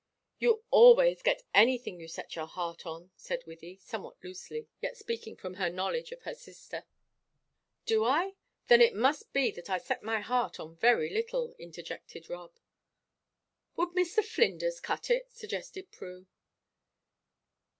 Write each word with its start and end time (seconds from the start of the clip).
"You 0.39 0.63
always 0.71 1.21
get 1.21 1.43
anything 1.53 1.99
you 1.99 2.07
set 2.07 2.35
your 2.35 2.47
heart 2.47 2.87
on," 2.87 3.11
said 3.15 3.43
Wythie, 3.45 3.79
somewhat 3.81 4.15
loosely, 4.23 4.67
yet 4.81 4.97
speaking 4.97 5.35
from 5.35 5.53
her 5.57 5.69
knowledge 5.69 6.11
of 6.11 6.23
her 6.23 6.33
sister. 6.33 6.85
"Do 7.85 8.03
I? 8.03 8.33
Then 8.67 8.81
it 8.81 8.95
must 8.95 9.31
be 9.31 9.51
that 9.51 9.69
I 9.69 9.77
set 9.77 10.01
my 10.01 10.19
heart 10.19 10.59
on 10.59 10.75
very 10.75 11.11
little," 11.11 11.53
interjected 11.59 12.31
Rob. 12.31 12.57
"Would 13.75 13.89
Mr. 13.89 14.23
Flinders 14.25 14.79
cut 14.79 15.11
it?" 15.11 15.29
suggested 15.31 15.91
Prue. 15.91 16.25